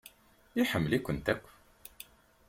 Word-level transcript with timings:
Iḥemmel-ikent 0.61 1.27
akk. 1.33 1.45